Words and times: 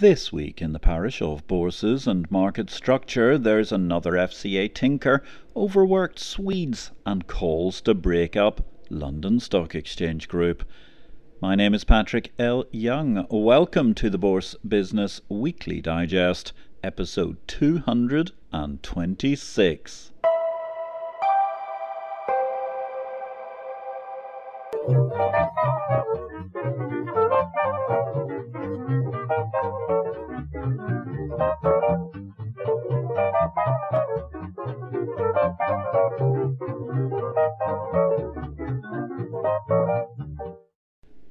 This 0.00 0.32
week 0.32 0.62
in 0.62 0.72
the 0.72 0.78
parish 0.78 1.20
of 1.20 1.44
Bourses 1.48 2.06
and 2.06 2.30
Market 2.30 2.70
Structure, 2.70 3.36
there's 3.36 3.72
another 3.72 4.12
FCA 4.12 4.72
tinker, 4.72 5.24
overworked 5.56 6.20
Swedes, 6.20 6.92
and 7.04 7.26
calls 7.26 7.80
to 7.80 7.94
break 7.94 8.36
up 8.36 8.64
London 8.90 9.40
Stock 9.40 9.74
Exchange 9.74 10.28
Group. 10.28 10.62
My 11.42 11.56
name 11.56 11.74
is 11.74 11.82
Patrick 11.82 12.32
L. 12.38 12.64
Young. 12.70 13.26
Welcome 13.28 13.92
to 13.94 14.08
the 14.08 14.18
Bourse 14.18 14.54
Business 14.66 15.20
Weekly 15.28 15.80
Digest, 15.80 16.52
episode 16.84 17.38
226. 17.48 20.12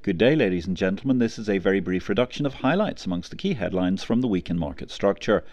Good 0.08 0.18
day, 0.18 0.38
ladies 0.38 0.66
and 0.66 0.78
gentlemen. 0.78 1.20
This 1.20 1.38
is 1.38 1.50
a 1.50 1.58
very 1.58 1.82
brief 1.82 2.08
reduction 2.08 2.46
of 2.46 2.54
highlights 2.54 3.06
amongst 3.06 3.30
the 3.30 3.36
key 3.36 3.56
headlines 3.56 4.06
from 4.06 4.22
the 4.22 4.28
week 4.30 4.50
in 4.50 4.58
market 4.58 4.90
structure. 4.90 5.44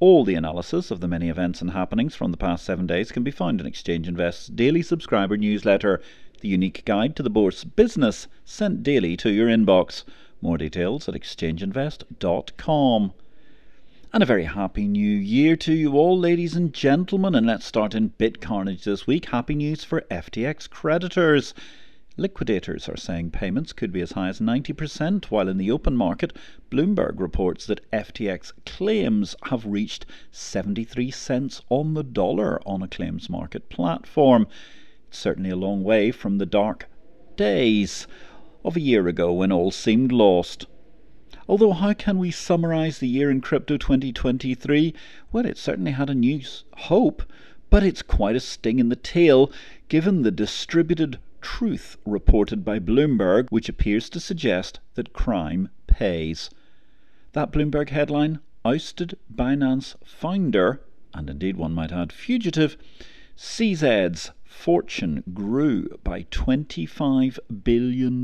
All 0.00 0.24
the 0.24 0.34
analysis 0.34 0.90
of 0.90 1.00
the 1.00 1.08
many 1.08 1.28
events 1.28 1.60
and 1.60 1.72
happenings 1.72 2.14
from 2.14 2.30
the 2.30 2.38
past 2.38 2.64
seven 2.64 2.86
days 2.86 3.12
can 3.12 3.22
be 3.22 3.30
found 3.30 3.60
in 3.60 3.66
Exchange 3.66 4.08
Invest's 4.08 4.46
daily 4.46 4.80
subscriber 4.80 5.36
newsletter, 5.36 6.00
the 6.40 6.48
unique 6.48 6.86
guide 6.86 7.14
to 7.16 7.22
the 7.22 7.28
bourse 7.28 7.64
business 7.64 8.28
sent 8.46 8.82
daily 8.82 9.14
to 9.18 9.30
your 9.30 9.48
inbox. 9.48 10.04
More 10.40 10.56
details 10.56 11.06
at 11.06 11.14
exchangeinvest.com. 11.14 13.12
And 14.14 14.22
a 14.22 14.26
very 14.26 14.44
happy 14.44 14.88
new 14.88 15.18
year 15.18 15.54
to 15.56 15.74
you 15.74 15.98
all, 15.98 16.18
ladies 16.18 16.56
and 16.56 16.72
gentlemen. 16.72 17.34
And 17.34 17.46
let's 17.46 17.66
start 17.66 17.94
in 17.94 18.14
BitCarnage 18.18 18.84
this 18.84 19.06
week. 19.06 19.26
Happy 19.26 19.54
news 19.54 19.84
for 19.84 20.00
FTX 20.10 20.70
creditors. 20.70 21.52
Liquidators 22.18 22.90
are 22.90 22.96
saying 22.96 23.30
payments 23.30 23.72
could 23.72 23.90
be 23.90 24.02
as 24.02 24.12
high 24.12 24.28
as 24.28 24.38
90%, 24.38 25.30
while 25.30 25.48
in 25.48 25.56
the 25.56 25.70
open 25.70 25.96
market, 25.96 26.36
Bloomberg 26.70 27.18
reports 27.18 27.64
that 27.64 27.90
FTX 27.90 28.52
claims 28.66 29.34
have 29.44 29.64
reached 29.64 30.04
73 30.30 31.10
cents 31.10 31.62
on 31.70 31.94
the 31.94 32.02
dollar 32.02 32.60
on 32.68 32.82
a 32.82 32.88
claims 32.88 33.30
market 33.30 33.70
platform. 33.70 34.46
It's 35.08 35.16
certainly 35.16 35.48
a 35.48 35.56
long 35.56 35.82
way 35.82 36.10
from 36.10 36.36
the 36.36 36.44
dark 36.44 36.90
days 37.36 38.06
of 38.62 38.76
a 38.76 38.80
year 38.80 39.08
ago 39.08 39.32
when 39.32 39.50
all 39.50 39.70
seemed 39.70 40.12
lost. 40.12 40.66
Although, 41.48 41.72
how 41.72 41.94
can 41.94 42.18
we 42.18 42.30
summarize 42.30 42.98
the 42.98 43.08
year 43.08 43.30
in 43.30 43.40
crypto 43.40 43.78
2023? 43.78 44.92
Well, 45.32 45.46
it 45.46 45.56
certainly 45.56 45.92
had 45.92 46.10
a 46.10 46.14
new 46.14 46.42
hope, 46.76 47.22
but 47.70 47.82
it's 47.82 48.02
quite 48.02 48.36
a 48.36 48.40
sting 48.40 48.80
in 48.80 48.90
the 48.90 48.96
tail 48.96 49.50
given 49.88 50.20
the 50.20 50.30
distributed 50.30 51.18
truth 51.42 51.98
reported 52.06 52.64
by 52.64 52.78
Bloomberg, 52.78 53.48
which 53.50 53.68
appears 53.68 54.08
to 54.08 54.20
suggest 54.20 54.80
that 54.94 55.12
crime 55.12 55.68
pays. 55.86 56.48
That 57.32 57.52
Bloomberg 57.52 57.90
headline 57.90 58.38
ousted 58.64 59.18
Binance 59.34 59.96
founder, 60.04 60.80
and 61.12 61.28
indeed 61.28 61.56
one 61.56 61.72
might 61.72 61.92
add 61.92 62.12
fugitive, 62.12 62.76
CZ's 63.36 64.30
fortune 64.44 65.24
grew 65.34 65.88
by 66.04 66.22
$25 66.24 67.38
billion 67.64 68.22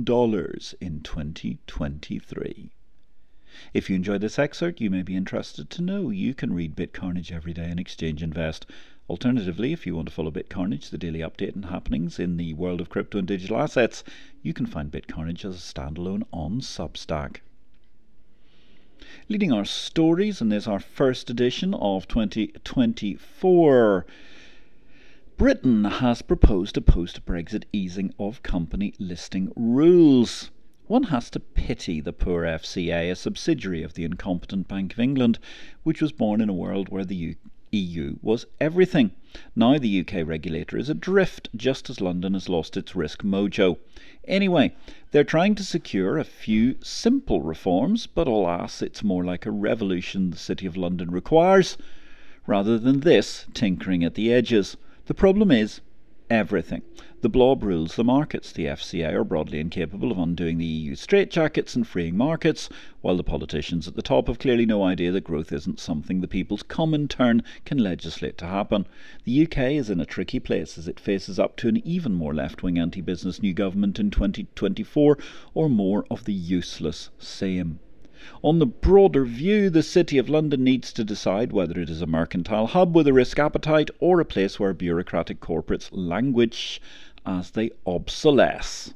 in 0.81 1.01
2023. 1.03 2.71
If 3.75 3.91
you 3.91 3.97
enjoyed 3.97 4.21
this 4.21 4.39
excerpt, 4.39 4.81
you 4.81 4.91
may 4.91 5.03
be 5.03 5.17
interested 5.17 5.69
to 5.71 5.83
know 5.83 6.11
you 6.11 6.35
can 6.35 6.53
read 6.53 6.77
BitCarnage 6.77 7.33
every 7.33 7.53
day 7.53 7.71
in 7.71 7.79
Exchange 7.79 8.23
Invest. 8.23 8.67
Alternatively, 9.09 9.73
if 9.73 9.87
you 9.87 9.97
want 9.97 10.07
to 10.07 10.13
follow 10.13 10.31
BitCarnage, 10.31 10.91
the 10.91 10.99
daily 10.99 11.21
update 11.21 11.55
and 11.55 11.65
happenings 11.65 12.19
in 12.19 12.37
the 12.37 12.53
world 12.53 12.79
of 12.79 12.91
crypto 12.91 13.19
and 13.19 13.27
digital 13.27 13.59
assets, 13.59 14.05
you 14.43 14.53
can 14.53 14.67
find 14.67 14.93
BitCarnage 14.93 15.47
as 15.47 15.55
a 15.55 15.59
standalone 15.59 16.25
on 16.31 16.61
Substack. 16.61 17.37
Leading 19.31 19.51
our 19.51 19.65
stories, 19.65 20.43
and 20.43 20.53
this 20.53 20.65
is 20.65 20.69
our 20.69 20.79
first 20.79 21.31
edition 21.31 21.73
of 21.73 22.07
2024. 22.07 24.07
Britain 25.39 25.85
has 25.85 26.21
proposed 26.21 26.77
a 26.77 26.83
post 26.83 27.25
Brexit 27.25 27.65
easing 27.73 28.13
of 28.19 28.43
company 28.43 28.93
listing 28.99 29.51
rules. 29.57 30.51
One 30.87 31.05
has 31.05 31.31
to 31.31 31.41
pity 31.41 32.01
the 32.01 32.13
poor 32.13 32.43
FCA, 32.43 33.11
a 33.11 33.17
subsidiary 33.17 33.83
of 33.83 33.95
the 33.95 34.05
incompetent 34.05 34.69
Bank 34.69 34.93
of 34.93 35.01
England, 35.01 35.39
which 35.83 36.03
was 36.03 36.13
born 36.13 36.43
in 36.43 36.51
a 36.51 36.55
world 36.55 36.91
where 36.91 37.07
the 37.07 37.37
EU 37.71 38.17
was 38.23 38.47
everything. 38.61 39.11
Now 39.55 39.79
the 39.79 40.01
UK 40.01 40.27
regulator 40.27 40.79
is 40.79 40.89
adrift, 40.89 41.49
just 41.55 41.91
as 41.91 42.01
London 42.01 42.35
has 42.35 42.49
lost 42.49 42.77
its 42.77 42.97
risk 42.97 43.23
mojo. 43.23 43.79
Anyway, 44.27 44.75
they're 45.11 45.25
trying 45.25 45.55
to 45.55 45.65
secure 45.65 46.19
a 46.19 46.25
few 46.25 46.77
simple 46.83 47.43
reforms, 47.43 48.07
but 48.07 48.27
alas, 48.27 48.83
it's 48.83 49.05
more 49.05 49.25
like 49.25 49.47
a 49.47 49.51
revolution 49.51 50.31
the 50.31 50.37
City 50.37 50.67
of 50.67 50.77
London 50.77 51.11
requires, 51.11 51.77
rather 52.47 52.79
than 52.79 53.01
this 53.01 53.47
tinkering 53.55 54.03
at 54.05 54.15
the 54.15 54.33
edges. 54.33 54.77
The 55.07 55.15
problem 55.15 55.51
is 55.51 55.81
everything. 56.31 56.83
The 57.21 57.29
blob 57.29 57.65
rules 57.65 57.97
the 57.97 58.05
markets. 58.05 58.53
The 58.53 58.67
FCA 58.67 59.13
are 59.13 59.25
broadly 59.25 59.59
incapable 59.59 60.13
of 60.13 60.19
undoing 60.19 60.59
the 60.59 60.65
EU 60.65 60.95
straitjackets 60.95 61.75
and 61.75 61.85
freeing 61.85 62.17
markets, 62.17 62.69
while 63.01 63.17
the 63.17 63.25
politicians 63.25 63.89
at 63.89 63.97
the 63.97 64.03
top 64.03 64.29
have 64.29 64.39
clearly 64.39 64.65
no 64.65 64.85
idea 64.85 65.11
that 65.11 65.25
growth 65.25 65.51
isn't 65.51 65.81
something 65.81 66.21
the 66.21 66.29
people's 66.29 66.63
common 66.63 67.09
turn 67.09 67.43
can 67.65 67.79
legislate 67.79 68.39
to 68.39 68.47
happen. 68.47 68.87
The 69.25 69.43
UK 69.43 69.73
is 69.73 69.91
in 69.91 69.99
a 69.99 70.07
tricky 70.07 70.39
place 70.39 70.79
as 70.79 70.87
it 70.87 71.01
faces 71.01 71.41
up 71.41 71.57
to 71.57 71.67
an 71.67 71.85
even 71.85 72.15
more 72.15 72.37
left 72.37 72.63
wing 72.63 72.79
anti 72.79 73.01
business 73.01 73.43
new 73.43 73.53
government 73.53 73.99
in 73.99 74.13
2024, 74.13 75.19
or 75.55 75.69
more 75.69 76.07
of 76.09 76.25
the 76.25 76.33
useless 76.33 77.11
same. 77.19 77.81
On 78.43 78.59
the 78.59 78.67
broader 78.67 79.25
view, 79.25 79.71
the 79.71 79.83
City 79.83 80.19
of 80.19 80.29
London 80.29 80.63
needs 80.63 80.93
to 80.93 81.05
decide 81.05 81.53
whether 81.53 81.81
it 81.81 81.89
is 81.89 82.03
a 82.03 82.07
mercantile 82.07 82.69
hub 82.69 82.95
with 82.95 83.07
a 83.07 83.13
risk 83.13 83.39
appetite 83.39 83.91
or 84.01 84.21
a 84.21 84.25
place 84.25 84.59
where 84.61 84.75
bureaucratic 84.75 85.41
corporates 85.41 85.89
languish 85.93 86.81
as 87.29 87.51
they 87.51 87.71
obsolesce. 87.87 88.95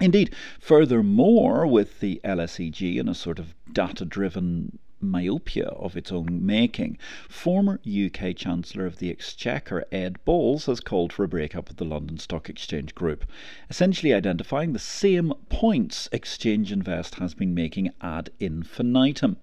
Indeed, 0.00 0.34
furthermore, 0.58 1.66
with 1.66 2.00
the 2.00 2.20
LSEG 2.24 2.96
in 2.96 3.08
a 3.08 3.14
sort 3.14 3.38
of 3.38 3.54
data 3.72 4.04
driven 4.04 4.78
myopia 5.00 5.66
of 5.66 5.96
its 5.96 6.10
own 6.10 6.44
making, 6.44 6.98
former 7.28 7.80
UK 7.86 8.34
Chancellor 8.34 8.86
of 8.86 8.98
the 8.98 9.10
Exchequer 9.10 9.84
Ed 9.92 10.22
Balls 10.24 10.66
has 10.66 10.80
called 10.80 11.12
for 11.12 11.24
a 11.24 11.28
breakup 11.28 11.70
of 11.70 11.76
the 11.76 11.84
London 11.84 12.18
Stock 12.18 12.48
Exchange 12.48 12.94
Group, 12.94 13.24
essentially 13.70 14.12
identifying 14.12 14.72
the 14.72 14.78
same 14.78 15.32
points 15.48 16.08
Exchange 16.10 16.72
Invest 16.72 17.16
has 17.16 17.34
been 17.34 17.54
making 17.54 17.90
ad 18.00 18.30
infinitum. 18.40 19.36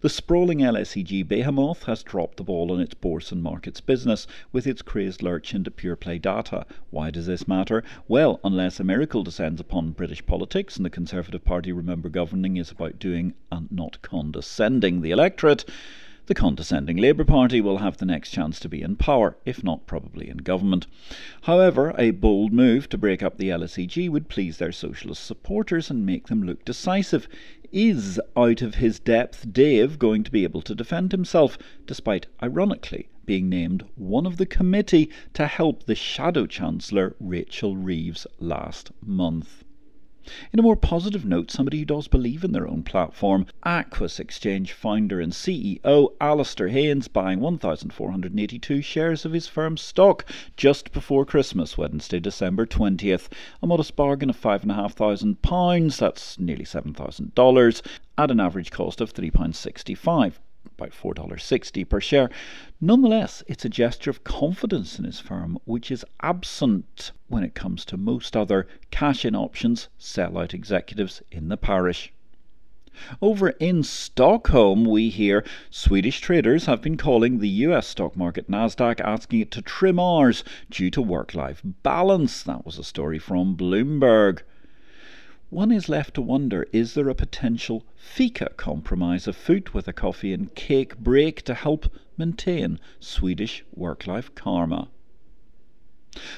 The 0.00 0.08
sprawling 0.08 0.58
LSEG 0.58 1.28
behemoth 1.28 1.84
has 1.84 2.02
dropped 2.02 2.38
the 2.38 2.44
ball 2.44 2.72
on 2.72 2.80
its 2.80 2.94
bourse 2.94 3.32
and 3.32 3.42
markets 3.42 3.80
business 3.80 4.26
with 4.50 4.66
its 4.66 4.82
crazed 4.82 5.22
lurch 5.22 5.54
into 5.54 5.70
pure 5.70 5.96
play 5.96 6.18
data. 6.18 6.66
Why 6.90 7.10
does 7.10 7.26
this 7.26 7.46
matter? 7.46 7.84
Well, 8.08 8.40
unless 8.42 8.80
a 8.80 8.84
miracle 8.84 9.22
descends 9.22 9.60
upon 9.60 9.92
British 9.92 10.24
politics 10.24 10.76
and 10.76 10.86
the 10.86 10.90
Conservative 10.90 11.44
Party 11.44 11.72
remember 11.72 12.08
governing 12.08 12.56
is 12.56 12.70
about 12.70 12.98
doing 12.98 13.34
and 13.50 13.70
not 13.70 14.00
condescending 14.02 15.01
the 15.02 15.10
electorate, 15.10 15.64
the 16.26 16.34
condescending 16.34 16.96
Labour 16.96 17.24
Party 17.24 17.60
will 17.60 17.78
have 17.78 17.96
the 17.96 18.06
next 18.06 18.30
chance 18.30 18.60
to 18.60 18.68
be 18.68 18.80
in 18.80 18.94
power, 18.94 19.36
if 19.44 19.64
not 19.64 19.86
probably 19.86 20.28
in 20.28 20.36
government. 20.36 20.86
However, 21.42 21.92
a 21.98 22.12
bold 22.12 22.52
move 22.52 22.88
to 22.90 22.96
break 22.96 23.24
up 23.24 23.36
the 23.36 23.48
LSEG 23.48 24.08
would 24.08 24.28
please 24.28 24.58
their 24.58 24.70
socialist 24.70 25.26
supporters 25.26 25.90
and 25.90 26.06
make 26.06 26.28
them 26.28 26.44
look 26.44 26.64
decisive. 26.64 27.26
Is 27.72 28.20
out 28.36 28.62
of 28.62 28.76
his 28.76 29.00
depth 29.00 29.52
Dave 29.52 29.98
going 29.98 30.22
to 30.22 30.30
be 30.30 30.44
able 30.44 30.62
to 30.62 30.76
defend 30.76 31.10
himself, 31.10 31.58
despite, 31.86 32.28
ironically, 32.40 33.08
being 33.26 33.48
named 33.48 33.84
one 33.96 34.24
of 34.24 34.36
the 34.36 34.46
committee 34.46 35.10
to 35.34 35.48
help 35.48 35.82
the 35.82 35.96
Shadow 35.96 36.46
Chancellor 36.46 37.16
Rachel 37.18 37.76
Reeves 37.76 38.28
last 38.38 38.92
month? 39.04 39.64
In 40.52 40.60
a 40.60 40.62
more 40.62 40.76
positive 40.76 41.24
note, 41.24 41.50
somebody 41.50 41.80
who 41.80 41.84
does 41.84 42.06
believe 42.06 42.44
in 42.44 42.52
their 42.52 42.68
own 42.68 42.84
platform, 42.84 43.44
Aquis 43.64 44.20
Exchange 44.20 44.72
founder 44.72 45.20
and 45.20 45.32
CEO 45.32 46.12
Alasdair 46.20 46.70
Haynes 46.70 47.08
buying 47.08 47.40
1,482 47.40 48.82
shares 48.82 49.24
of 49.24 49.32
his 49.32 49.48
firm's 49.48 49.80
stock 49.80 50.24
just 50.56 50.92
before 50.92 51.24
Christmas, 51.24 51.76
Wednesday, 51.76 52.20
December 52.20 52.66
20th. 52.66 53.30
A 53.64 53.66
modest 53.66 53.96
bargain 53.96 54.30
of 54.30 54.40
£5,500, 54.40 55.96
that's 55.98 56.38
nearly 56.38 56.64
$7,000, 56.66 57.82
at 58.16 58.30
an 58.30 58.38
average 58.38 58.70
cost 58.70 59.00
of 59.00 59.12
£3.65 59.12 60.34
about 60.78 60.90
$4.60 60.90 61.88
per 61.88 62.00
share. 62.00 62.30
Nonetheless, 62.80 63.42
it's 63.46 63.64
a 63.64 63.68
gesture 63.68 64.10
of 64.10 64.24
confidence 64.24 64.98
in 64.98 65.04
his 65.04 65.20
firm, 65.20 65.58
which 65.64 65.90
is 65.90 66.04
absent 66.20 67.12
when 67.28 67.42
it 67.42 67.54
comes 67.54 67.84
to 67.84 67.96
most 67.96 68.36
other 68.36 68.66
cash 68.90 69.24
in 69.24 69.34
options 69.34 69.88
sell 69.98 70.38
out 70.38 70.54
executives 70.54 71.22
in 71.30 71.48
the 71.48 71.56
parish. 71.56 72.12
Over 73.22 73.48
in 73.48 73.82
Stockholm, 73.82 74.84
we 74.84 75.08
hear 75.08 75.44
Swedish 75.70 76.20
traders 76.20 76.66
have 76.66 76.82
been 76.82 76.98
calling 76.98 77.38
the 77.38 77.48
US 77.48 77.86
stock 77.86 78.16
market 78.16 78.50
Nasdaq 78.50 79.00
asking 79.00 79.40
it 79.40 79.50
to 79.52 79.62
trim 79.62 79.98
hours 79.98 80.44
due 80.68 80.90
to 80.90 81.00
work 81.00 81.34
life 81.34 81.62
balance. 81.64 82.42
That 82.42 82.66
was 82.66 82.78
a 82.78 82.84
story 82.84 83.18
from 83.18 83.56
Bloomberg. 83.56 84.42
One 85.52 85.70
is 85.70 85.90
left 85.90 86.14
to 86.14 86.22
wonder 86.22 86.66
is 86.72 86.94
there 86.94 87.10
a 87.10 87.14
potential 87.14 87.84
fika 87.94 88.52
compromise 88.56 89.28
of 89.28 89.36
food 89.36 89.68
with 89.74 89.86
a 89.86 89.92
coffee 89.92 90.32
and 90.32 90.54
cake 90.54 90.96
break 90.96 91.42
to 91.42 91.52
help 91.52 91.92
maintain 92.16 92.80
Swedish 93.00 93.62
work 93.74 94.06
life 94.06 94.34
karma? 94.34 94.88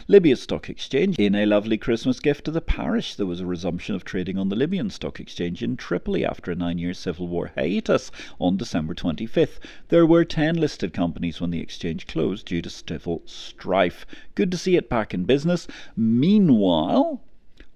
Libya's 0.08 0.42
stock 0.42 0.68
exchange. 0.68 1.16
In 1.16 1.36
a 1.36 1.46
lovely 1.46 1.78
Christmas 1.78 2.18
gift 2.18 2.46
to 2.46 2.50
the 2.50 2.60
parish, 2.60 3.14
there 3.14 3.24
was 3.24 3.38
a 3.38 3.46
resumption 3.46 3.94
of 3.94 4.04
trading 4.04 4.36
on 4.36 4.48
the 4.48 4.56
Libyan 4.56 4.90
stock 4.90 5.20
exchange 5.20 5.62
in 5.62 5.76
Tripoli 5.76 6.24
after 6.24 6.50
a 6.50 6.56
nine 6.56 6.78
year 6.78 6.92
civil 6.92 7.28
war 7.28 7.52
hiatus 7.54 8.10
on 8.40 8.56
December 8.56 8.96
25th. 8.96 9.60
There 9.90 10.06
were 10.06 10.24
10 10.24 10.56
listed 10.56 10.92
companies 10.92 11.40
when 11.40 11.52
the 11.52 11.60
exchange 11.60 12.08
closed 12.08 12.46
due 12.46 12.62
to 12.62 12.68
civil 12.68 13.22
strife. 13.26 14.04
Good 14.34 14.50
to 14.50 14.58
see 14.58 14.74
it 14.74 14.88
back 14.90 15.14
in 15.14 15.22
business. 15.22 15.68
Meanwhile, 15.96 17.22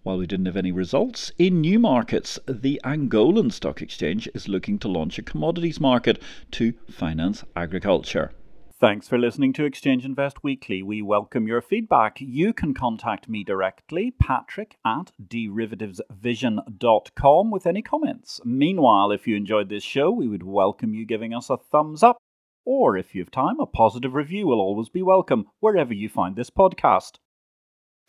while 0.02 0.18
we 0.18 0.26
didn't 0.26 0.46
have 0.46 0.56
any 0.56 0.72
results, 0.72 1.32
in 1.38 1.60
new 1.60 1.78
markets, 1.78 2.38
the 2.46 2.80
Angolan 2.84 3.52
Stock 3.52 3.82
Exchange 3.82 4.28
is 4.34 4.48
looking 4.48 4.78
to 4.78 4.88
launch 4.88 5.18
a 5.18 5.22
commodities 5.22 5.80
market 5.80 6.22
to 6.52 6.72
finance 6.90 7.44
agriculture. 7.56 8.32
Thanks 8.80 9.08
for 9.08 9.18
listening 9.18 9.52
to 9.54 9.64
Exchange 9.64 10.04
Invest 10.04 10.44
Weekly. 10.44 10.84
We 10.84 11.02
welcome 11.02 11.48
your 11.48 11.60
feedback. 11.60 12.18
You 12.20 12.52
can 12.52 12.74
contact 12.74 13.28
me 13.28 13.42
directly, 13.42 14.12
patrick 14.12 14.76
at 14.86 15.10
derivativesvision.com, 15.20 17.50
with 17.50 17.66
any 17.66 17.82
comments. 17.82 18.40
Meanwhile, 18.44 19.10
if 19.10 19.26
you 19.26 19.34
enjoyed 19.34 19.68
this 19.68 19.82
show, 19.82 20.12
we 20.12 20.28
would 20.28 20.44
welcome 20.44 20.94
you 20.94 21.04
giving 21.04 21.34
us 21.34 21.50
a 21.50 21.56
thumbs 21.56 22.04
up, 22.04 22.18
or 22.64 22.96
if 22.96 23.16
you 23.16 23.20
have 23.20 23.32
time, 23.32 23.58
a 23.58 23.66
positive 23.66 24.14
review 24.14 24.46
will 24.46 24.60
always 24.60 24.90
be 24.90 25.02
welcome 25.02 25.46
wherever 25.58 25.92
you 25.92 26.08
find 26.08 26.36
this 26.36 26.50
podcast. 26.50 27.18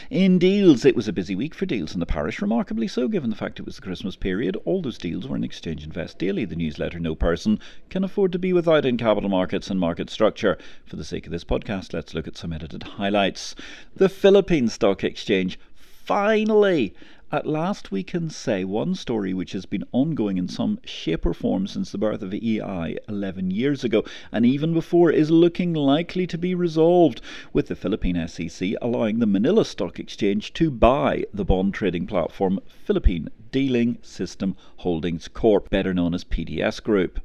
In 0.10 0.40
deals, 0.40 0.86
it 0.86 0.96
was 0.96 1.08
a 1.08 1.14
busy 1.14 1.36
week 1.36 1.54
for 1.54 1.66
deals 1.66 1.94
in 1.94 2.00
the 2.00 2.06
parish, 2.06 2.42
remarkably 2.42 2.88
so, 2.88 3.08
given 3.10 3.30
the 3.30 3.36
fact 3.36 3.60
it 3.60 3.66
was 3.66 3.76
the 3.76 3.82
Christmas 3.82 4.16
period. 4.16 4.58
All 4.64 4.82
those 4.82 4.98
deals 4.98 5.28
were 5.28 5.36
in 5.36 5.44
Exchange 5.44 5.84
Invest 5.84 6.18
Daily, 6.18 6.46
the 6.46 6.56
newsletter 6.56 7.00
no 7.00 7.16
person 7.16 7.60
can 7.90 8.04
afford 8.06 8.32
to 8.32 8.40
be 8.40 8.54
without 8.54 8.86
in 8.86 8.98
capital 8.98 9.30
markets 9.30 9.70
and 9.70 9.80
market 9.80 10.10
structure. 10.10 10.58
For 10.86 10.96
the 10.96 11.04
sake 11.04 11.26
of 11.26 11.32
this 11.32 11.44
podcast, 11.44 11.94
let's 11.94 12.14
look 12.14 12.28
at 12.28 12.38
some 12.38 12.54
edited 12.54 12.84
highlights. 12.84 13.56
The 13.96 14.10
Philippine 14.10 14.70
Stock 14.70 15.04
Exchange 15.04 15.60
finally 15.76 16.96
at 17.32 17.46
last, 17.46 17.92
we 17.92 18.02
can 18.02 18.30
say 18.30 18.64
one 18.64 18.96
story 18.96 19.34
which 19.34 19.52
has 19.52 19.68
been 19.68 19.84
ongoing 19.92 20.38
in 20.38 20.48
some 20.48 20.80
shape 20.84 21.26
or 21.26 21.34
form 21.34 21.68
since 21.68 21.92
the 21.92 21.98
birth 21.98 22.24
of 22.24 22.34
EI 22.34 22.98
11 23.08 23.52
years 23.52 23.84
ago, 23.84 24.04
and 24.32 24.46
even 24.46 24.74
before, 24.74 25.12
is 25.12 25.30
looking 25.30 25.74
likely 25.74 26.26
to 26.26 26.38
be 26.38 26.56
resolved, 26.56 27.22
with 27.54 27.68
the 27.68 27.76
Philippine 27.76 28.28
SEC 28.28 28.74
allowing 28.82 29.20
the 29.20 29.28
Manila 29.28 29.64
Stock 29.64 30.00
Exchange 30.00 30.54
to 30.54 30.72
buy 30.72 31.24
the 31.32 31.46
bond 31.46 31.76
trading 31.76 32.08
platform 32.08 32.60
Philippine 32.84 33.30
Dealing 33.52 34.00
System 34.02 34.56
Holdings 34.78 35.28
Corp., 35.28 35.70
better 35.70 35.94
known 35.94 36.16
as 36.16 36.24
PDS 36.24 36.82
Group. 36.82 37.20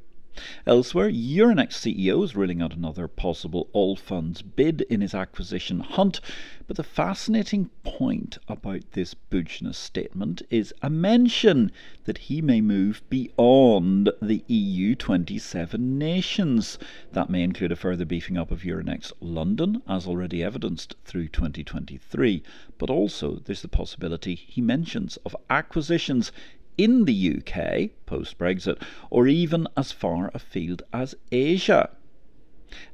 Elsewhere, 0.65 1.09
Euronext 1.09 1.79
CEO 1.79 2.23
is 2.23 2.35
ruling 2.35 2.61
out 2.61 2.73
another 2.73 3.07
possible 3.07 3.69
all 3.73 3.95
funds 3.95 4.41
bid 4.41 4.81
in 4.89 5.01
his 5.01 5.13
acquisition 5.13 5.79
hunt. 5.79 6.19
But 6.67 6.77
the 6.77 6.83
fascinating 6.83 7.69
point 7.83 8.37
about 8.47 8.91
this 8.93 9.13
Business 9.13 9.77
statement 9.77 10.41
is 10.49 10.73
a 10.81 10.89
mention 10.89 11.71
that 12.05 12.17
he 12.17 12.41
may 12.41 12.59
move 12.59 13.03
beyond 13.09 14.09
the 14.21 14.43
EU 14.47 14.95
27 14.95 15.97
nations. 15.97 16.79
That 17.11 17.29
may 17.29 17.43
include 17.43 17.71
a 17.71 17.75
further 17.75 18.05
beefing 18.05 18.37
up 18.37 18.51
of 18.51 18.63
Euronext 18.63 19.11
London, 19.19 19.83
as 19.87 20.07
already 20.07 20.43
evidenced 20.43 20.95
through 21.05 21.27
2023. 21.27 22.41
But 22.77 22.89
also, 22.89 23.35
there's 23.45 23.61
the 23.61 23.67
possibility 23.67 24.35
he 24.35 24.61
mentions 24.61 25.17
of 25.17 25.35
acquisitions 25.49 26.31
in 26.77 27.05
the 27.05 27.37
UK 27.37 27.91
post 28.05 28.37
Brexit, 28.37 28.81
or 29.09 29.27
even 29.27 29.67
as 29.77 29.91
far 29.91 30.31
afield 30.33 30.83
as 30.91 31.15
Asia. 31.31 31.89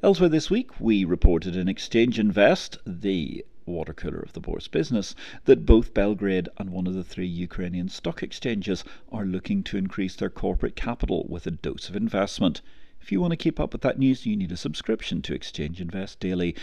Elsewhere 0.02 0.28
this 0.28 0.50
week, 0.50 0.80
we 0.80 1.04
reported 1.04 1.56
in 1.56 1.68
Exchange 1.68 2.18
Invest, 2.18 2.78
the 2.86 3.44
water 3.66 3.94
cooler 3.94 4.20
of 4.20 4.32
the 4.32 4.40
Bourse 4.40 4.68
business, 4.68 5.14
that 5.44 5.66
both 5.66 5.94
Belgrade 5.94 6.48
and 6.58 6.70
one 6.70 6.86
of 6.86 6.94
the 6.94 7.04
three 7.04 7.26
Ukrainian 7.26 7.88
stock 7.88 8.22
exchanges 8.22 8.84
are 9.10 9.24
looking 9.24 9.62
to 9.64 9.78
increase 9.78 10.14
their 10.14 10.30
corporate 10.30 10.76
capital 10.76 11.26
with 11.28 11.46
a 11.46 11.50
dose 11.50 11.88
of 11.88 11.96
investment. 11.96 12.60
If 13.00 13.10
you 13.10 13.20
want 13.20 13.32
to 13.32 13.36
keep 13.36 13.58
up 13.58 13.72
with 13.72 13.82
that 13.82 13.98
news, 13.98 14.26
you 14.26 14.36
need 14.36 14.52
a 14.52 14.56
subscription 14.56 15.22
to 15.22 15.34
Exchange 15.34 15.80
Invest 15.80 16.20
Daily. 16.20 16.54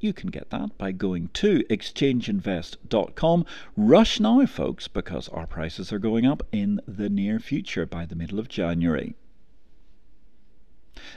You 0.00 0.12
can 0.12 0.30
get 0.30 0.50
that 0.50 0.78
by 0.78 0.92
going 0.92 1.30
to 1.34 1.64
exchangeinvest.com. 1.64 3.46
Rush 3.76 4.20
now, 4.20 4.46
folks, 4.46 4.86
because 4.86 5.28
our 5.30 5.46
prices 5.46 5.92
are 5.92 5.98
going 5.98 6.24
up 6.24 6.46
in 6.52 6.80
the 6.86 7.08
near 7.08 7.40
future 7.40 7.84
by 7.84 8.06
the 8.06 8.14
middle 8.14 8.38
of 8.38 8.48
January. 8.48 9.16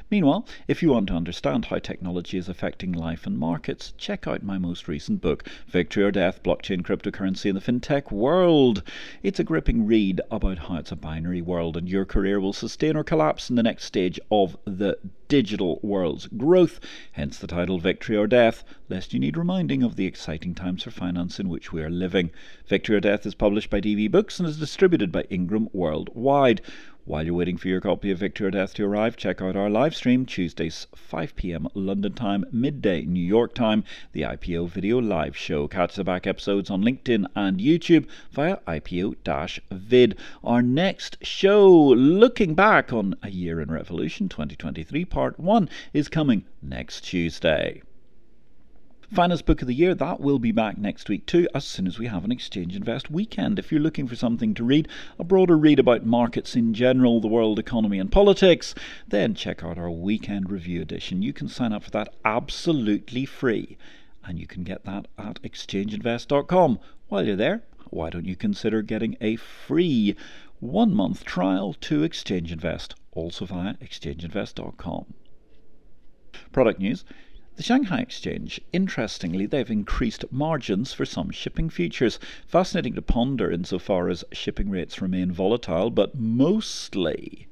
Meanwhile, 0.10 0.46
if 0.68 0.82
you 0.82 0.90
want 0.90 1.08
to 1.08 1.16
understand 1.16 1.66
how 1.66 1.80
technology 1.80 2.38
is 2.38 2.50
affecting 2.50 2.92
life 2.92 3.26
and 3.26 3.38
markets, 3.38 3.94
check 3.98 4.28
out 4.28 4.44
my 4.44 4.58
most 4.58 4.88
recent 4.88 5.22
book, 5.22 5.48
Victory 5.68 6.04
or 6.04 6.12
Death 6.12 6.44
Blockchain, 6.44 6.82
Cryptocurrency, 6.82 7.50
and 7.50 7.58
the 7.58 7.62
FinTech 7.62 8.12
World. 8.12 8.84
It's 9.24 9.40
a 9.40 9.44
gripping 9.44 9.86
read 9.86 10.22
about 10.30 10.60
how 10.60 10.76
it's 10.76 10.92
a 10.92 10.96
binary 10.96 11.42
world 11.42 11.78
and 11.78 11.90
your 11.90 12.06
career 12.06 12.40
will 12.40 12.54
sustain 12.54 12.96
or 12.96 13.04
collapse 13.04 13.50
in 13.50 13.56
the 13.56 13.64
next 13.64 13.86
stage 13.86 14.20
of 14.30 14.58
the 14.66 14.98
digital 15.32 15.80
world's 15.82 16.28
growth, 16.28 16.78
hence 17.14 17.38
the 17.38 17.48
title 17.48 17.80
Victory 17.80 18.18
or 18.18 18.28
Death, 18.28 18.66
lest 18.90 19.14
you 19.14 19.20
need 19.20 19.38
reminding 19.38 19.82
of 19.82 19.96
the 19.96 20.06
exciting 20.06 20.54
times 20.54 20.84
for 20.84 20.92
finance 20.92 21.40
in 21.40 21.48
which 21.48 21.72
we 21.72 21.82
are 21.82 21.90
living. 21.90 22.32
Victory 22.68 22.98
or 22.98 23.00
Death 23.00 23.26
is 23.26 23.34
published 23.34 23.70
by 23.70 23.80
DV 23.80 24.12
Books 24.12 24.40
and 24.40 24.50
is 24.50 24.60
distributed 24.60 25.10
by 25.10 25.24
Ingram 25.30 25.70
Worldwide. 25.72 26.60
While 27.04 27.26
you're 27.26 27.34
waiting 27.34 27.58
for 27.58 27.68
your 27.68 27.82
copy 27.82 28.12
of 28.12 28.20
Victor 28.20 28.46
or 28.46 28.52
Death 28.52 28.76
to 28.76 28.86
arrive, 28.86 29.18
check 29.18 29.42
out 29.42 29.56
our 29.56 29.72
live 29.72 29.96
stream 29.96 30.24
Tuesdays 30.24 30.86
5 30.96 31.36
p.m. 31.36 31.68
London 31.74 32.14
time, 32.14 32.46
midday 32.52 33.02
New 33.06 33.26
York 33.26 33.56
time, 33.56 33.84
the 34.12 34.22
IPO 34.22 34.70
video 34.70 35.00
live 35.00 35.36
show. 35.36 35.68
Catch 35.68 35.96
the 35.96 36.04
back 36.04 36.28
episodes 36.28 36.70
on 36.70 36.84
LinkedIn 36.84 37.26
and 37.36 37.60
YouTube 37.60 38.06
via 38.32 38.58
IPO-vid. 38.68 40.16
Our 40.44 40.62
next 40.62 41.18
show, 41.26 41.72
looking 41.72 42.54
back 42.54 42.94
on 42.94 43.16
a 43.24 43.32
year 43.32 43.60
in 43.60 43.72
revolution 43.72 44.30
2023 44.30 45.04
part 45.06 45.40
1 45.40 45.70
is 45.94 46.08
coming 46.08 46.46
next 46.62 47.02
Tuesday. 47.02 47.82
Finance 49.14 49.42
Book 49.42 49.62
of 49.62 49.68
the 49.68 49.76
Year, 49.76 49.94
that 49.94 50.22
will 50.22 50.40
be 50.40 50.54
back 50.54 50.78
next 50.78 51.10
week 51.10 51.26
too, 51.26 51.46
as 51.54 51.66
soon 51.66 51.86
as 51.86 52.00
we 52.00 52.08
have 52.08 52.24
an 52.24 52.32
Exchange 52.32 52.78
Invest 52.78 53.12
weekend. 53.12 53.60
If 53.60 53.70
you're 53.70 53.82
looking 53.82 54.08
for 54.08 54.16
something 54.16 54.54
to 54.54 54.64
read, 54.64 54.88
a 55.20 55.26
broader 55.26 55.58
read 55.58 55.80
about 55.80 56.06
markets 56.06 56.56
in 56.56 56.74
general, 56.74 57.20
the 57.20 57.28
world 57.28 57.60
economy 57.60 58.00
and 58.00 58.10
politics, 58.10 58.74
then 59.06 59.36
check 59.36 59.66
out 59.66 59.78
our 59.78 59.92
weekend 59.92 60.50
review 60.50 60.82
edition. 60.82 61.22
You 61.22 61.34
can 61.34 61.50
sign 61.50 61.74
up 61.74 61.84
for 61.84 61.92
that 61.92 62.14
absolutely 62.24 63.26
free, 63.26 63.78
and 64.24 64.40
you 64.40 64.48
can 64.48 64.64
get 64.64 64.86
that 64.86 65.10
at 65.18 65.42
exchangeinvest.com. 65.42 66.80
While 67.10 67.26
you're 67.26 67.36
there, 67.36 67.64
why 67.90 68.12
don't 68.12 68.26
you 68.26 68.38
consider 68.38 68.82
getting 68.82 69.18
a 69.20 69.36
free 69.36 70.16
one 70.62 70.96
month 70.96 71.26
trial 71.26 71.74
to 71.82 72.04
Exchange 72.04 72.54
Invest, 72.54 72.96
also 73.12 73.46
via 73.46 73.74
exchangeinvest.com. 73.74 75.14
Product 76.54 76.80
news 76.80 77.04
the 77.58 77.64
Shanghai 77.64 78.00
Exchange, 78.00 78.62
interestingly, 78.72 79.46
they've 79.46 79.70
increased 79.70 80.24
margins 80.32 80.94
for 80.94 81.06
some 81.06 81.30
shipping 81.32 81.70
futures. 81.70 82.18
Fascinating 82.48 82.94
to 82.94 83.02
ponder 83.02 83.52
insofar 83.52 84.10
as 84.10 84.24
shipping 84.32 84.70
rates 84.70 85.02
remain 85.02 85.32
volatile, 85.32 85.90
but 85.90 86.16
mostly 86.16 87.48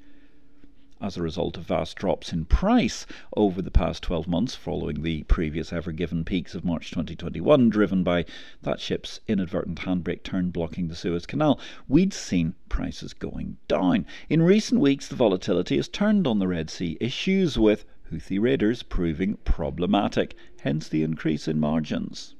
as 1.01 1.15
a 1.15 1.21
result 1.21 1.57
of 1.57 1.63
vast 1.63 1.95
drops 1.95 2.33
in 2.33 2.43
price 2.43 3.05
over 3.37 3.61
the 3.61 3.71
past 3.71 4.03
12 4.03 4.27
months 4.27 4.55
following 4.55 5.01
the 5.01 5.23
previous 5.23 5.71
ever 5.71 5.91
given 5.91 6.25
peaks 6.25 6.53
of 6.53 6.65
March 6.65 6.89
2021, 6.89 7.69
driven 7.69 8.03
by 8.03 8.25
that 8.61 8.79
ship's 8.79 9.21
inadvertent 9.27 9.79
handbrake 9.79 10.23
turn 10.23 10.49
blocking 10.49 10.87
the 10.87 10.95
Suez 10.95 11.25
Canal, 11.25 11.59
we'd 11.87 12.13
seen 12.13 12.53
prices 12.67 13.13
going 13.13 13.57
down. 13.67 14.05
In 14.29 14.41
recent 14.41 14.81
weeks, 14.81 15.07
the 15.07 15.15
volatility 15.15 15.77
has 15.77 15.87
turned 15.87 16.27
on 16.27 16.39
the 16.39 16.47
Red 16.47 16.69
Sea 16.69 16.97
issues 16.99 17.57
with 17.57 17.85
Houthi 18.11 18.39
raiders 18.41 18.81
proving 18.81 19.37
problematic, 19.45 20.33
hence 20.61 20.87
the 20.87 21.03
increase 21.03 21.47
in 21.47 21.59
margins. 21.59 22.33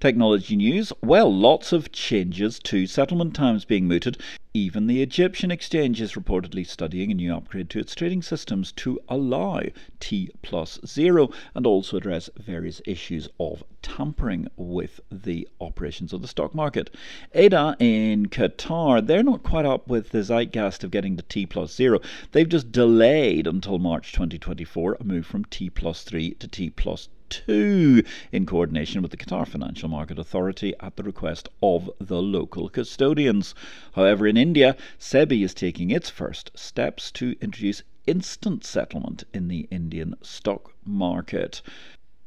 Technology 0.00 0.56
news 0.56 0.92
well, 1.02 1.34
lots 1.34 1.72
of 1.72 1.90
changes 1.90 2.58
to 2.58 2.86
settlement 2.86 3.34
times 3.34 3.64
being 3.64 3.88
mooted. 3.88 4.18
Even 4.52 4.86
the 4.86 5.02
Egyptian 5.02 5.50
exchange 5.50 6.00
is 6.00 6.12
reportedly 6.12 6.66
studying 6.66 7.10
a 7.10 7.14
new 7.14 7.34
upgrade 7.34 7.68
to 7.70 7.80
its 7.80 7.94
trading 7.94 8.22
systems 8.22 8.70
to 8.72 9.00
allow 9.08 9.62
T 9.98 10.30
plus 10.42 10.78
zero 10.86 11.30
and 11.54 11.66
also 11.66 11.96
address 11.96 12.30
various 12.36 12.80
issues 12.86 13.28
of 13.40 13.64
tampering 13.82 14.46
with 14.56 15.00
the 15.10 15.48
operations 15.60 16.12
of 16.12 16.22
the 16.22 16.28
stock 16.28 16.54
market. 16.54 16.94
ADA 17.34 17.74
in 17.80 18.26
Qatar, 18.26 19.04
they're 19.04 19.22
not 19.22 19.42
quite 19.42 19.66
up 19.66 19.88
with 19.88 20.10
the 20.10 20.22
zeitgeist 20.22 20.84
of 20.84 20.90
getting 20.90 21.16
to 21.16 21.22
T 21.24 21.46
plus 21.46 21.74
zero. 21.74 22.00
They've 22.32 22.48
just 22.48 22.70
delayed 22.70 23.46
until 23.46 23.78
March 23.78 24.12
2024 24.12 24.98
a 25.00 25.04
move 25.04 25.26
from 25.26 25.46
T 25.46 25.68
plus 25.68 26.04
three 26.04 26.34
to 26.34 26.46
T 26.46 26.70
plus 26.70 27.08
2 27.46 28.02
in 28.32 28.46
coordination 28.46 29.02
with 29.02 29.10
the 29.10 29.16
Qatar 29.16 29.46
Financial 29.46 29.88
Market 29.88 30.18
Authority 30.18 30.74
at 30.80 30.96
the 30.96 31.02
request 31.02 31.48
of 31.62 31.90
the 31.98 32.22
local 32.22 32.68
custodians. 32.68 33.54
However, 33.94 34.26
in 34.26 34.36
India, 34.36 34.76
SEBI 34.98 35.42
is 35.42 35.54
taking 35.54 35.90
its 35.90 36.10
first 36.10 36.50
steps 36.54 37.10
to 37.12 37.34
introduce 37.40 37.82
instant 38.06 38.64
settlement 38.64 39.24
in 39.32 39.48
the 39.48 39.66
Indian 39.70 40.14
stock 40.22 40.74
market. 40.84 41.62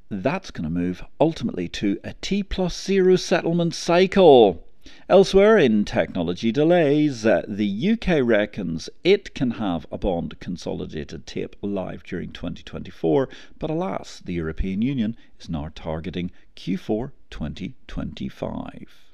That's 0.09 0.51
going 0.51 0.63
to 0.63 0.69
move 0.69 1.03
ultimately 1.19 1.67
to 1.69 1.99
a 2.03 2.13
T 2.21 2.43
plus 2.43 2.81
zero 2.81 3.15
settlement 3.15 3.75
cycle. 3.75 4.66
Elsewhere 5.09 5.57
in 5.57 5.85
technology 5.85 6.51
delays, 6.51 7.25
uh, 7.25 7.43
the 7.47 7.91
UK 7.91 8.19
reckons 8.23 8.89
it 9.03 9.33
can 9.33 9.51
have 9.51 9.85
a 9.91 9.97
bond 9.97 10.39
consolidated 10.39 11.25
tape 11.25 11.55
live 11.61 12.03
during 12.03 12.31
2024, 12.31 13.27
but 13.59 13.69
alas, 13.69 14.21
the 14.23 14.33
European 14.33 14.81
Union 14.81 15.17
is 15.39 15.49
now 15.49 15.69
targeting 15.75 16.31
Q4 16.55 17.11
2025. 17.29 19.06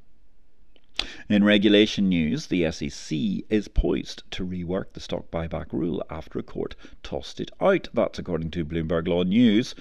In 1.30 1.44
regulation 1.44 2.10
news, 2.10 2.48
the 2.48 2.72
SEC 2.72 3.18
is 3.50 3.68
poised 3.68 4.24
to 4.32 4.46
rework 4.46 4.94
the 4.94 5.00
stock 5.00 5.30
buyback 5.32 5.74
rule 5.74 6.04
after 6.10 6.40
a 6.40 6.44
court 6.44 6.76
tossed 7.04 7.40
it 7.40 7.52
out. 7.60 7.90
That's 7.94 8.20
according 8.20 8.52
to 8.52 8.66
Bloomberg 8.66 9.08
Law 9.08 9.24
News. 9.24 9.76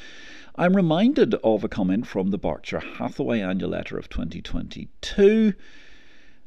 I'm 0.56 0.76
reminded 0.76 1.34
of 1.44 1.64
a 1.64 1.68
comment 1.68 2.06
from 2.06 2.30
the 2.30 2.38
Berkshire 2.38 2.80
Hathaway 2.80 3.40
annual 3.40 3.70
letter 3.70 3.96
of 3.98 4.08
2022 4.08 5.54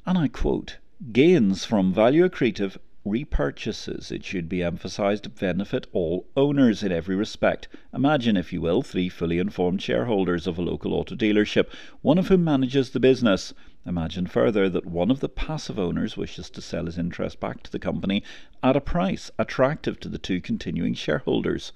and 0.06 0.18
I 0.18 0.28
quote, 0.28 0.78
gains 1.12 1.66
from 1.66 1.92
value 1.92 2.30
accretive 2.30 2.78
repurchases, 3.06 4.12
it 4.12 4.24
should 4.24 4.48
be 4.50 4.64
emphasized, 4.64 5.36
benefit 5.36 5.88
all 5.94 6.28
owners 6.36 6.84
in 6.84 6.92
every 6.92 7.16
respect. 7.16 7.68
Imagine, 7.94 8.38
if 8.38 8.52
you 8.52 8.62
will, 8.62 8.82
three 8.82 9.10
fully 9.10 9.40
informed 9.40 9.82
shareholders 9.82 10.48
of 10.48 10.58
a 10.58 10.62
local 10.62 10.94
auto 10.94 11.16
dealership, 11.16 11.68
one 12.02 12.18
of 12.18 12.28
whom 12.28 12.44
manages 12.44 12.92
the 12.92 13.00
business. 13.00 13.54
Imagine 13.88 14.26
further 14.26 14.68
that 14.68 14.88
one 14.88 15.12
of 15.12 15.20
the 15.20 15.30
passive 15.30 15.78
owners 15.78 16.18
wishes 16.18 16.50
to 16.50 16.62
sell 16.62 16.88
his 16.88 16.98
interest 16.98 17.40
back 17.40 17.62
to 17.62 17.72
the 17.72 17.78
company 17.78 18.24
at 18.64 18.76
a 18.76 18.82
price 18.82 19.30
attractive 19.38 20.00
to 20.00 20.10
the 20.10 20.18
two 20.18 20.42
continuing 20.42 20.96
shareholders. 20.96 21.72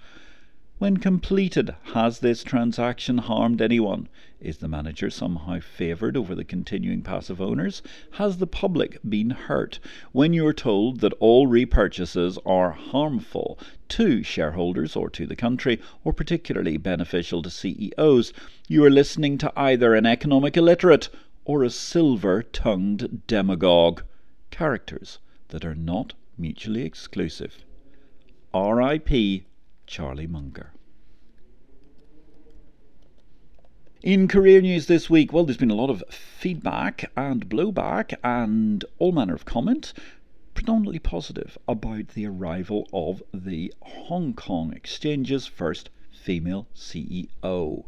When 0.80 0.98
completed, 0.98 1.76
has 1.94 2.20
this 2.20 2.44
transaction 2.44 3.20
harmed 3.20 3.62
anyone? 3.62 4.08
Is 4.40 4.58
the 4.58 4.68
manager 4.68 5.12
somehow 5.12 5.60
favoured 5.60 6.18
over 6.18 6.34
the 6.34 6.44
continuing 6.44 7.04
passive 7.04 7.40
owners? 7.40 7.84
Has 8.14 8.38
the 8.38 8.48
public 8.48 8.98
been 9.08 9.30
hurt? 9.30 9.78
When 10.12 10.34
you 10.34 10.48
are 10.48 10.54
told 10.54 11.02
that 11.02 11.14
all 11.20 11.48
repurchases 11.48 12.40
are 12.44 12.72
harmful 12.72 13.60
to 13.90 14.24
shareholders 14.24 14.96
or 14.96 15.12
to 15.12 15.28
the 15.28 15.36
country, 15.36 15.80
or 16.04 16.14
particularly 16.14 16.78
beneficial 16.78 17.44
to 17.44 17.52
CEOs, 17.52 18.34
you 18.68 18.84
are 18.84 18.90
listening 18.90 19.38
to 19.40 19.54
either 19.56 19.94
an 19.94 20.08
economic 20.08 20.58
illiterate 20.58 21.10
or 21.50 21.64
a 21.64 21.70
silver 21.72 22.44
tongued 22.44 23.26
demagogue. 23.26 24.04
Characters 24.52 25.18
that 25.48 25.66
are 25.66 25.74
not 25.74 26.14
mutually 26.38 26.84
exclusive. 26.84 27.66
R.I.P. 28.54 29.48
Charlie 29.88 30.28
Munger. 30.28 30.74
In 34.04 34.28
career 34.28 34.62
news 34.62 34.86
this 34.86 35.10
week, 35.10 35.34
well, 35.34 35.44
there's 35.44 35.58
been 35.58 35.72
a 35.72 35.74
lot 35.74 35.90
of 35.90 36.04
feedback 36.12 37.10
and 37.18 37.50
blowback 37.50 38.14
and 38.24 38.86
all 39.00 39.12
manner 39.12 39.34
of 39.34 39.46
comment, 39.46 39.92
predominantly 40.54 41.00
positive, 41.00 41.58
about 41.68 42.10
the 42.10 42.28
arrival 42.28 42.88
of 42.94 43.24
the 43.34 43.74
Hong 43.82 44.36
Kong 44.36 44.72
Exchange's 44.72 45.48
first 45.48 45.90
female 46.12 46.68
CEO. 46.76 47.86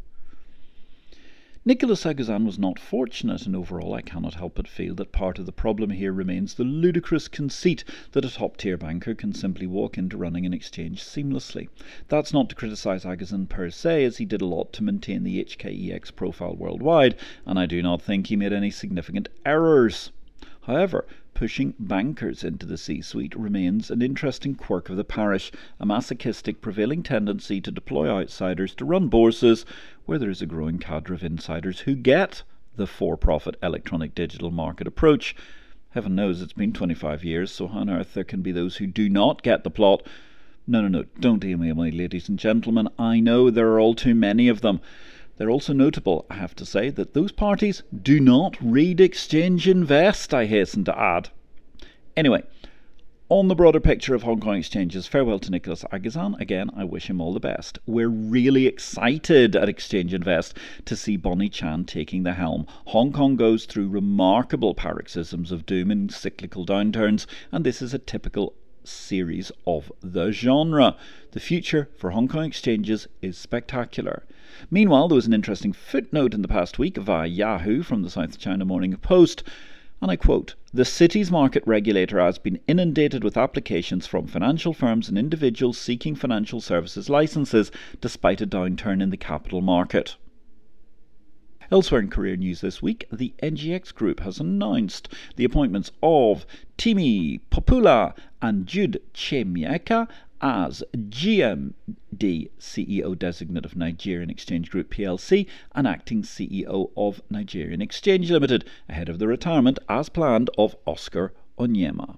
Nicolas 1.64 2.04
Aguzin 2.04 2.44
was 2.44 2.58
not 2.58 2.80
fortunate, 2.80 3.46
and 3.46 3.54
overall 3.54 3.94
I 3.94 4.02
cannot 4.02 4.34
help 4.34 4.56
but 4.56 4.66
feel 4.66 4.96
that 4.96 5.12
part 5.12 5.38
of 5.38 5.46
the 5.46 5.52
problem 5.52 5.90
here 5.90 6.12
remains 6.12 6.54
the 6.54 6.64
ludicrous 6.64 7.28
conceit 7.28 7.84
that 8.10 8.24
a 8.24 8.30
top 8.30 8.56
tier 8.56 8.76
banker 8.76 9.14
can 9.14 9.32
simply 9.32 9.68
walk 9.68 9.96
into 9.96 10.16
running 10.16 10.44
an 10.44 10.52
exchange 10.52 11.04
seamlessly. 11.04 11.68
That's 12.08 12.32
not 12.32 12.48
to 12.48 12.56
criticise 12.56 13.04
Aguzin 13.04 13.48
per 13.48 13.70
se, 13.70 14.04
as 14.04 14.16
he 14.16 14.24
did 14.24 14.42
a 14.42 14.46
lot 14.46 14.72
to 14.72 14.82
maintain 14.82 15.22
the 15.22 15.38
HKEX 15.44 16.16
profile 16.16 16.56
worldwide, 16.56 17.14
and 17.46 17.60
I 17.60 17.66
do 17.66 17.80
not 17.80 18.02
think 18.02 18.26
he 18.26 18.34
made 18.34 18.52
any 18.52 18.72
significant 18.72 19.28
errors. 19.46 20.10
However, 20.62 21.06
pushing 21.34 21.74
bankers 21.78 22.44
into 22.44 22.66
the 22.66 22.76
C 22.76 23.00
suite 23.00 23.34
remains 23.34 23.90
an 23.90 24.02
interesting 24.02 24.54
quirk 24.54 24.90
of 24.90 24.96
the 24.96 25.02
parish, 25.04 25.50
a 25.80 25.86
masochistic 25.86 26.60
prevailing 26.60 27.02
tendency 27.02 27.60
to 27.60 27.70
deploy 27.70 28.08
outsiders 28.08 28.74
to 28.74 28.84
run 28.84 29.08
bourses 29.08 29.64
where 30.06 30.18
there 30.18 30.30
is 30.30 30.42
a 30.42 30.46
growing 30.46 30.78
cadre 30.78 31.14
of 31.14 31.22
insiders 31.22 31.80
who 31.80 31.94
get 31.94 32.42
the 32.76 32.86
for 32.86 33.16
profit 33.16 33.56
electronic 33.62 34.14
digital 34.14 34.50
market 34.50 34.86
approach. 34.86 35.36
Heaven 35.90 36.14
knows 36.14 36.40
it's 36.40 36.52
been 36.52 36.72
25 36.72 37.22
years, 37.22 37.52
so 37.52 37.68
how 37.68 37.80
on 37.80 37.90
earth 37.90 38.14
there 38.14 38.24
can 38.24 38.40
be 38.40 38.52
those 38.52 38.76
who 38.76 38.86
do 38.86 39.08
not 39.08 39.42
get 39.42 39.62
the 39.62 39.70
plot? 39.70 40.02
No, 40.66 40.80
no, 40.80 40.88
no, 40.88 41.04
don't 41.20 41.44
email 41.44 41.74
me, 41.74 41.90
ladies 41.90 42.28
and 42.28 42.38
gentlemen. 42.38 42.88
I 42.98 43.20
know 43.20 43.50
there 43.50 43.68
are 43.68 43.80
all 43.80 43.94
too 43.94 44.14
many 44.14 44.48
of 44.48 44.60
them. 44.60 44.80
They're 45.36 45.50
also 45.50 45.72
notable, 45.72 46.24
I 46.30 46.34
have 46.34 46.54
to 46.56 46.64
say, 46.64 46.88
that 46.90 47.14
those 47.14 47.32
parties 47.32 47.82
do 48.02 48.20
not 48.20 48.56
read 48.60 49.00
Exchange 49.00 49.68
Invest, 49.68 50.32
I 50.32 50.46
hasten 50.46 50.84
to 50.84 50.98
add. 50.98 51.30
Anyway, 52.16 52.44
on 53.38 53.48
the 53.48 53.54
broader 53.54 53.80
picture 53.80 54.14
of 54.14 54.24
Hong 54.24 54.40
Kong 54.40 54.58
exchanges, 54.58 55.06
farewell 55.06 55.38
to 55.38 55.50
Nicolas 55.50 55.84
Aguzin. 55.90 56.38
Again, 56.38 56.68
I 56.76 56.84
wish 56.84 57.08
him 57.08 57.18
all 57.18 57.32
the 57.32 57.40
best. 57.40 57.78
We're 57.86 58.10
really 58.10 58.66
excited 58.66 59.56
at 59.56 59.70
Exchange 59.70 60.12
Invest 60.12 60.54
to 60.84 60.94
see 60.94 61.16
Bonnie 61.16 61.48
Chan 61.48 61.86
taking 61.86 62.24
the 62.24 62.34
helm. 62.34 62.66
Hong 62.88 63.10
Kong 63.10 63.36
goes 63.36 63.64
through 63.64 63.88
remarkable 63.88 64.74
paroxysms 64.74 65.50
of 65.50 65.64
doom 65.64 65.90
and 65.90 66.12
cyclical 66.12 66.66
downturns, 66.66 67.24
and 67.50 67.64
this 67.64 67.80
is 67.80 67.94
a 67.94 67.98
typical 67.98 68.52
series 68.84 69.50
of 69.66 69.90
the 70.02 70.30
genre. 70.30 70.94
The 71.30 71.40
future 71.40 71.88
for 71.96 72.10
Hong 72.10 72.28
Kong 72.28 72.44
exchanges 72.44 73.08
is 73.22 73.38
spectacular. 73.38 74.24
Meanwhile, 74.70 75.08
there 75.08 75.16
was 75.16 75.26
an 75.26 75.32
interesting 75.32 75.72
footnote 75.72 76.34
in 76.34 76.42
the 76.42 76.48
past 76.48 76.78
week 76.78 76.98
via 76.98 77.26
Yahoo 77.26 77.82
from 77.82 78.02
the 78.02 78.10
South 78.10 78.38
China 78.38 78.66
Morning 78.66 78.94
Post. 78.98 79.42
And 80.02 80.10
I 80.10 80.16
quote 80.16 80.56
The 80.74 80.84
city's 80.84 81.30
market 81.30 81.62
regulator 81.64 82.18
has 82.18 82.36
been 82.36 82.58
inundated 82.66 83.22
with 83.22 83.36
applications 83.36 84.04
from 84.04 84.26
financial 84.26 84.72
firms 84.72 85.08
and 85.08 85.16
individuals 85.16 85.78
seeking 85.78 86.16
financial 86.16 86.60
services 86.60 87.08
licenses 87.08 87.70
despite 88.00 88.40
a 88.40 88.46
downturn 88.46 89.00
in 89.00 89.10
the 89.10 89.16
capital 89.16 89.60
market. 89.60 90.16
Elsewhere 91.70 92.00
in 92.00 92.10
career 92.10 92.34
news 92.34 92.62
this 92.62 92.82
week, 92.82 93.06
the 93.12 93.32
NGX 93.44 93.94
Group 93.94 94.18
has 94.20 94.40
announced 94.40 95.08
the 95.36 95.44
appointments 95.44 95.92
of 96.02 96.46
Temi 96.76 97.38
Popoola 97.52 98.12
and 98.42 98.66
Jude 98.66 99.00
Chiemeka 99.14 100.08
as 100.42 100.82
GMD 100.94 102.50
CEO 102.58 103.16
designate 103.16 103.64
of 103.64 103.76
Nigerian 103.76 104.28
Exchange 104.28 104.70
Group 104.70 104.92
plc 104.92 105.46
and 105.74 105.86
acting 105.86 106.22
CEO 106.22 106.90
of 106.96 107.22
Nigerian 107.30 107.80
Exchange 107.80 108.30
Limited, 108.30 108.64
ahead 108.88 109.08
of 109.08 109.20
the 109.20 109.28
retirement, 109.28 109.78
as 109.88 110.08
planned, 110.08 110.50
of 110.58 110.74
Oscar 110.86 111.32
Onyema. 111.58 112.16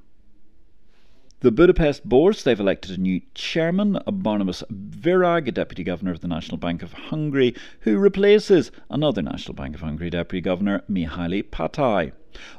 The 1.45 1.53
Budapest 1.53 2.09
Bourse, 2.09 2.43
they've 2.43 2.59
elected 2.59 2.97
a 2.97 3.01
new 3.03 3.21
chairman, 3.35 3.99
Barnabas 4.07 4.65
Virag, 4.73 5.47
a 5.47 5.53
deputy 5.53 5.85
governor 5.85 6.13
of 6.13 6.21
the 6.23 6.27
National 6.27 6.57
Bank 6.57 6.83
of 6.83 6.95
Hungary, 6.95 7.55
who 7.81 7.99
replaces 7.99 8.73
another 8.89 9.21
National 9.21 9.53
Bank 9.53 9.75
of 9.75 9.83
Hungary 9.83 10.09
deputy 10.09 10.41
governor, 10.41 10.83
Mihaly 10.91 11.43
Patai. 11.43 12.13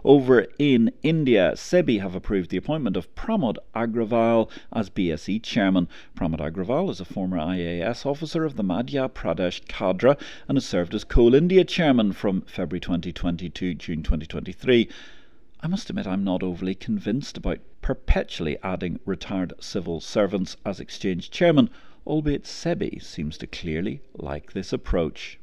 Over 0.03 0.45
in 0.59 0.91
India, 1.01 1.53
SEBI 1.55 1.99
have 1.99 2.13
approved 2.13 2.51
the 2.51 2.57
appointment 2.57 2.95
of 2.95 3.15
Pramod 3.15 3.57
Agrawal 3.75 4.51
as 4.71 4.91
BSE 4.91 5.41
chairman. 5.41 5.87
Pramod 6.15 6.39
Agrawal 6.39 6.91
is 6.91 6.99
a 6.99 7.05
former 7.05 7.37
IAS 7.37 8.05
officer 8.05 8.45
of 8.45 8.55
the 8.55 8.63
Madhya 8.63 9.09
Pradesh 9.09 9.67
cadre 9.67 10.15
and 10.47 10.57
has 10.57 10.65
served 10.65 10.93
as 10.93 11.03
Coal 11.03 11.33
India 11.33 11.63
chairman 11.63 12.11
from 12.11 12.41
February 12.41 12.81
2020 12.81 13.49
to 13.49 13.73
June 13.73 14.03
2023. 14.03 14.87
I 15.61 15.67
must 15.67 15.89
admit 15.89 16.05
I'm 16.05 16.23
not 16.23 16.43
overly 16.43 16.75
convinced 16.75 17.37
about 17.37 17.59
perpetually 17.81 18.57
adding 18.61 18.99
retired 19.03 19.53
civil 19.59 19.99
servants 19.99 20.57
as 20.63 20.79
exchange 20.79 21.31
chairman, 21.31 21.71
albeit 22.05 22.43
SEBI 22.43 23.01
seems 23.01 23.37
to 23.39 23.47
clearly 23.47 24.01
like 24.13 24.53
this 24.53 24.71
approach. 24.71 25.39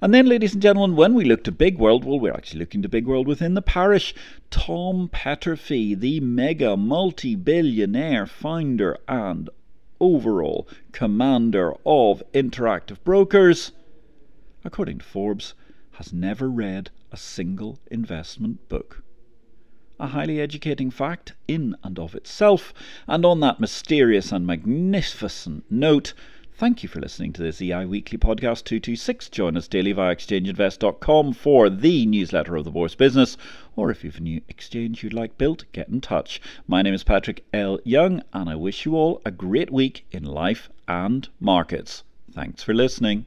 And 0.00 0.12
then, 0.12 0.26
ladies 0.26 0.54
and 0.54 0.62
gentlemen, 0.62 0.96
when 0.96 1.14
we 1.14 1.24
look 1.24 1.44
to 1.44 1.52
Big 1.52 1.78
World, 1.78 2.04
well, 2.04 2.18
we're 2.18 2.32
actually 2.32 2.58
looking 2.60 2.82
to 2.82 2.88
Big 2.88 3.06
World 3.06 3.28
within 3.28 3.54
the 3.54 3.62
parish. 3.62 4.12
Tom 4.50 5.08
Peterffy, 5.08 5.98
the 5.98 6.18
mega 6.20 6.76
multi 6.76 7.36
billionaire 7.36 8.26
founder 8.26 8.98
and 9.06 9.48
overall 10.00 10.68
commander 10.90 11.74
of 11.86 12.22
Interactive 12.32 13.02
Brokers, 13.04 13.72
according 14.64 14.98
to 14.98 15.04
Forbes, 15.04 15.54
has 15.92 16.12
never 16.12 16.50
read 16.50 16.90
a 17.12 17.16
single 17.16 17.78
investment 17.90 18.68
book. 18.68 19.04
A 20.00 20.08
highly 20.08 20.40
educating 20.40 20.90
fact 20.90 21.32
in 21.48 21.76
and 21.82 21.98
of 21.98 22.14
itself, 22.14 22.72
and 23.06 23.24
on 23.24 23.40
that 23.40 23.58
mysterious 23.58 24.30
and 24.30 24.46
magnificent 24.46 25.64
note, 25.70 26.14
Thank 26.58 26.82
you 26.82 26.88
for 26.88 26.98
listening 26.98 27.32
to 27.34 27.42
this 27.42 27.62
EI 27.62 27.84
Weekly 27.84 28.18
Podcast 28.18 28.64
226. 28.64 29.28
Join 29.28 29.56
us 29.56 29.68
daily 29.68 29.92
via 29.92 30.16
exchangeinvest.com 30.16 31.32
for 31.34 31.70
the 31.70 32.04
newsletter 32.04 32.56
of 32.56 32.64
the 32.64 32.72
Bourse 32.72 32.96
Business, 32.96 33.36
or 33.76 33.92
if 33.92 34.02
you 34.02 34.10
have 34.10 34.18
a 34.18 34.22
new 34.24 34.40
exchange 34.48 35.04
you'd 35.04 35.12
like 35.12 35.38
built, 35.38 35.66
get 35.70 35.88
in 35.88 36.00
touch. 36.00 36.40
My 36.66 36.82
name 36.82 36.94
is 36.94 37.04
Patrick 37.04 37.44
L. 37.52 37.78
Young, 37.84 38.22
and 38.32 38.50
I 38.50 38.56
wish 38.56 38.84
you 38.84 38.96
all 38.96 39.22
a 39.24 39.30
great 39.30 39.72
week 39.72 40.04
in 40.10 40.24
life 40.24 40.68
and 40.88 41.28
markets. 41.38 42.02
Thanks 42.32 42.64
for 42.64 42.74
listening. 42.74 43.26